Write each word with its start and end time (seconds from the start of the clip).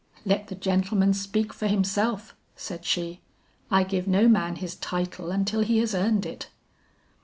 'Let 0.25 0.47
the 0.47 0.55
gentleman 0.55 1.13
speak 1.13 1.53
for 1.53 1.67
himself,' 1.67 2.35
said 2.55 2.85
she, 2.85 3.21
'I 3.69 3.83
give 3.83 4.07
no 4.07 4.27
man 4.27 4.55
his 4.55 4.73
title 4.75 5.29
until 5.29 5.61
he 5.61 5.77
has 5.77 5.93
earned 5.93 6.25
it.' 6.25 6.49